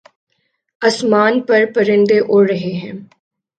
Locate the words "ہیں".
2.73-2.91